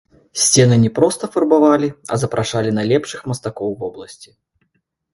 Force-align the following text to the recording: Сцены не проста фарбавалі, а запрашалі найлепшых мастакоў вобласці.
Сцены 0.43 0.77
не 0.83 0.89
проста 0.99 1.29
фарбавалі, 1.35 1.89
а 2.15 2.21
запрашалі 2.23 2.75
найлепшых 2.81 3.21
мастакоў 3.33 3.81
вобласці. 3.87 4.37